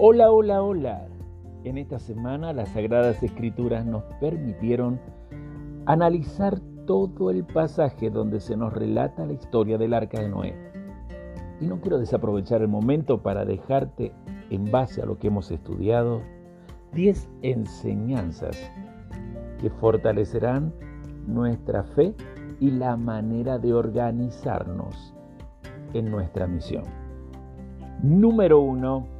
[0.00, 1.08] Hola, hola, hola.
[1.64, 5.00] En esta semana las Sagradas Escrituras nos permitieron
[5.86, 10.54] analizar todo el pasaje donde se nos relata la historia del arca de Noé.
[11.60, 14.12] Y no quiero desaprovechar el momento para dejarte,
[14.50, 16.22] en base a lo que hemos estudiado,
[16.92, 18.56] 10 enseñanzas
[19.60, 20.72] que fortalecerán
[21.26, 22.14] nuestra fe
[22.60, 25.12] y la manera de organizarnos
[25.92, 26.84] en nuestra misión.
[28.00, 29.17] Número uno,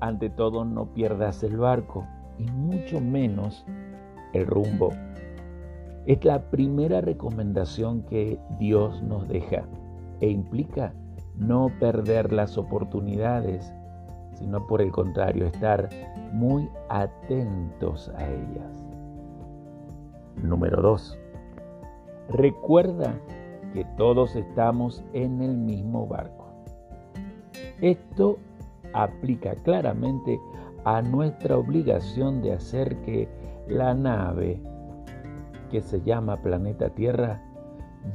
[0.00, 2.06] ante todo no pierdas el barco
[2.38, 3.64] y mucho menos
[4.32, 4.90] el rumbo.
[6.06, 9.64] Es la primera recomendación que Dios nos deja
[10.20, 10.92] e implica
[11.36, 13.72] no perder las oportunidades,
[14.34, 15.88] sino por el contrario, estar
[16.32, 18.84] muy atentos a ellas.
[20.42, 21.18] Número 2.
[22.30, 23.14] Recuerda
[23.72, 26.46] que todos estamos en el mismo barco.
[27.80, 28.38] Esto
[28.98, 30.40] aplica claramente
[30.84, 33.28] a nuestra obligación de hacer que
[33.68, 34.60] la nave
[35.70, 37.40] que se llama planeta Tierra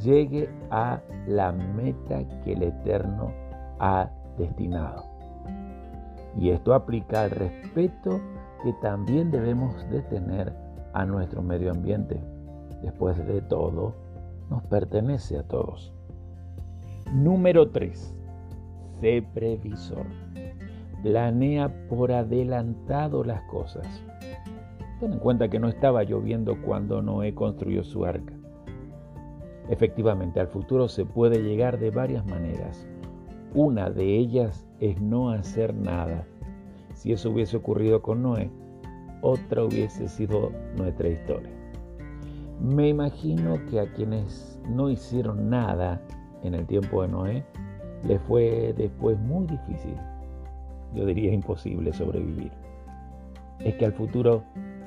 [0.04, 3.32] llegue a la meta que el Eterno
[3.80, 5.06] ha destinado.
[6.38, 8.20] Y esto aplica al respeto
[8.64, 10.54] que también debemos de tener
[10.94, 12.20] a nuestro medio ambiente.
[12.82, 13.94] Después de todo,
[14.50, 15.94] nos pertenece a todos.
[17.14, 18.16] Número 3.
[19.00, 20.33] Sé previsor.
[21.04, 23.86] Planea por adelantado las cosas.
[25.02, 28.34] Ten en cuenta que no estaba lloviendo cuando Noé construyó su arca.
[29.70, 32.88] Efectivamente, al futuro se puede llegar de varias maneras.
[33.54, 36.26] Una de ellas es no hacer nada.
[36.94, 38.50] Si eso hubiese ocurrido con Noé,
[39.22, 41.52] otra hubiese sido nuestra historia.
[42.62, 46.02] Me imagino que a quienes no hicieron nada
[46.44, 47.46] en el tiempo de Noé,
[48.08, 49.96] les fue después muy difícil,
[50.96, 52.52] yo diría imposible sobrevivir.
[53.60, 54.44] Es que al futuro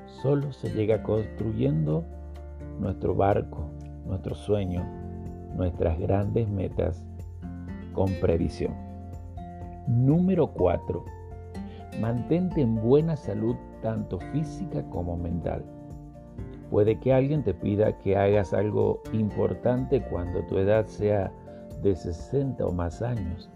[0.06, 2.04] solo se llega construyendo
[2.80, 3.70] nuestro barco,
[4.06, 4.84] nuestro sueño,
[5.56, 7.04] nuestras grandes metas
[7.92, 8.74] con previsión.
[9.88, 11.04] Número 4.
[12.00, 15.64] Mantente en buena salud tanto física como mental.
[16.70, 21.32] Puede que alguien te pida que hagas algo importante cuando tu edad sea
[21.82, 23.48] de 60 o más años.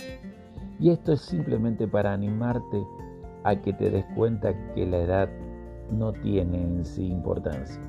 [0.81, 2.83] Y esto es simplemente para animarte
[3.45, 5.29] a que te des cuenta que la edad
[5.93, 7.83] no tiene en sí importancia,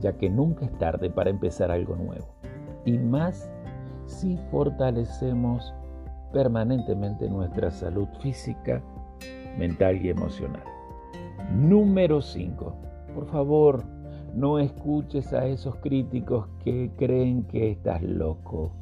[0.00, 2.26] ya que nunca es tarde para empezar algo nuevo.
[2.84, 3.48] Y más
[4.06, 5.72] si fortalecemos
[6.32, 8.82] permanentemente nuestra salud física,
[9.56, 10.64] mental y emocional.
[11.52, 12.74] Número 5.
[13.14, 13.84] Por favor,
[14.34, 18.72] no escuches a esos críticos que creen que estás loco.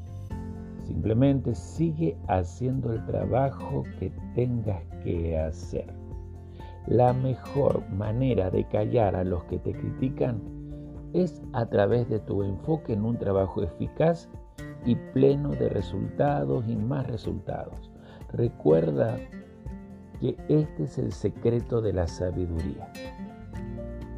[0.85, 5.87] Simplemente sigue haciendo el trabajo que tengas que hacer.
[6.87, 10.43] La mejor manera de callar a los que te critican
[11.15, 14.29] es a través de tu enfoque en un trabajo eficaz
[14.85, 17.91] y pleno de resultados y más resultados.
[18.33, 19.17] Recuerda
[20.21, 22.93] que este es el secreto de la sabiduría.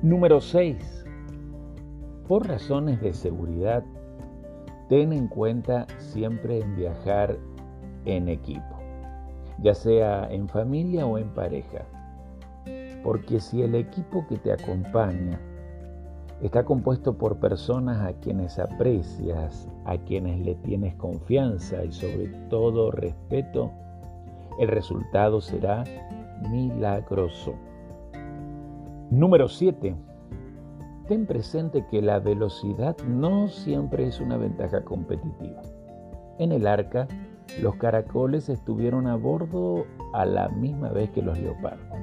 [0.02, 1.04] Número 6.
[2.26, 3.84] Por razones de seguridad,
[4.88, 7.36] ten en cuenta siempre en viajar
[8.04, 8.78] en equipo,
[9.58, 11.84] ya sea en familia o en pareja.
[13.02, 15.40] Porque si el equipo que te acompaña
[16.42, 22.90] está compuesto por personas a quienes aprecias, a quienes le tienes confianza y sobre todo
[22.90, 23.70] respeto,
[24.58, 25.84] el resultado será
[26.50, 27.54] milagroso.
[29.10, 29.94] Número 7.
[31.08, 35.62] Ten presente que la velocidad no siempre es una ventaja competitiva.
[36.38, 37.06] En el arca,
[37.62, 41.98] los caracoles estuvieron a bordo a la misma vez que los leopardos.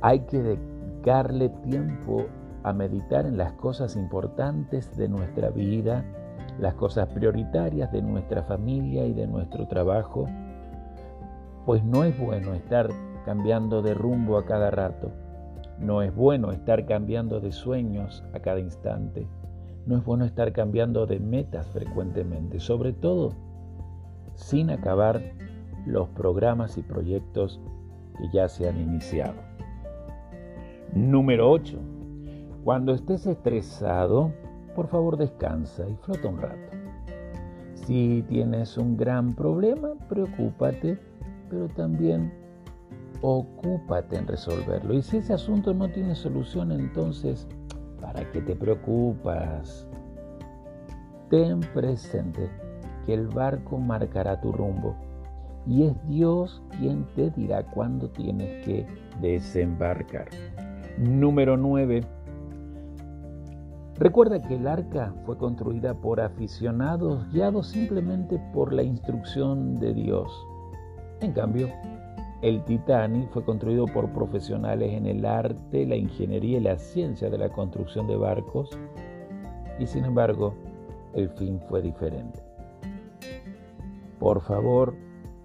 [0.00, 2.24] Hay que dedicarle tiempo
[2.62, 6.02] a meditar en las cosas importantes de nuestra vida,
[6.58, 10.26] las cosas prioritarias de nuestra familia y de nuestro trabajo,
[11.66, 12.88] pues no es bueno estar
[13.26, 15.10] cambiando de rumbo a cada rato.
[15.78, 19.26] No es bueno estar cambiando de sueños a cada instante.
[19.86, 23.32] No es bueno estar cambiando de metas frecuentemente, sobre todo
[24.34, 25.20] sin acabar
[25.86, 27.60] los programas y proyectos
[28.18, 29.34] que ya se han iniciado.
[30.94, 31.78] Número 8.
[32.64, 34.32] Cuando estés estresado,
[34.74, 36.72] por favor descansa y flota un rato.
[37.74, 40.98] Si tienes un gran problema, preocúpate
[41.48, 42.32] pero también
[43.20, 44.94] ocúpate en resolverlo.
[44.94, 47.46] Y si ese asunto no tiene solución, entonces,
[48.00, 49.88] ¿para qué te preocupas?
[51.30, 52.50] Ten presente
[53.04, 54.94] que el barco marcará tu rumbo
[55.66, 58.86] y es Dios quien te dirá cuándo tienes que
[59.20, 60.28] desembarcar.
[60.98, 62.02] Número 9.
[63.98, 70.30] Recuerda que el arca fue construida por aficionados guiados simplemente por la instrucción de Dios.
[71.20, 71.68] En cambio,
[72.42, 77.38] el Titanic fue construido por profesionales en el arte, la ingeniería y la ciencia de
[77.38, 78.70] la construcción de barcos
[79.78, 80.54] y sin embargo
[81.14, 82.40] el fin fue diferente.
[84.18, 84.94] Por favor,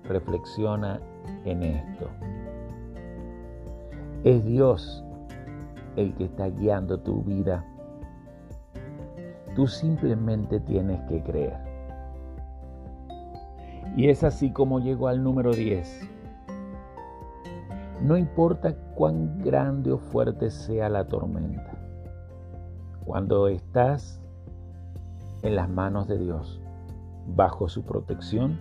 [0.04, 1.00] reflexiona
[1.46, 2.08] en esto.
[4.24, 5.04] Es Dios
[5.96, 7.66] el que está guiando tu vida.
[9.56, 11.58] Tú simplemente tienes que creer.
[13.96, 16.11] Y es así como llego al número 10.
[18.02, 21.72] No importa cuán grande o fuerte sea la tormenta.
[23.06, 24.20] Cuando estás
[25.44, 26.60] en las manos de Dios,
[27.36, 28.58] bajo su protección,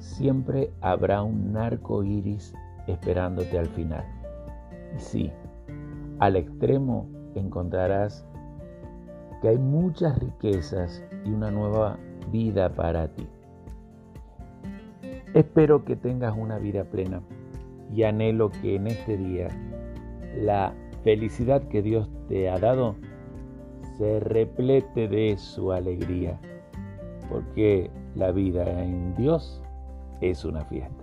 [0.00, 2.54] siempre habrá un arco iris
[2.88, 4.04] esperándote al final.
[4.96, 5.32] Y sí,
[6.18, 7.06] al extremo
[7.36, 8.24] encontrarás
[9.40, 11.98] que hay muchas riquezas y una nueva
[12.32, 13.28] vida para ti.
[15.34, 17.22] Espero que tengas una vida plena
[17.94, 19.48] y anhelo que en este día
[20.36, 20.74] la
[21.04, 22.96] felicidad que Dios te ha dado
[23.98, 26.38] se replete de su alegría,
[27.28, 29.62] porque la vida en Dios
[30.20, 31.02] es una fiesta.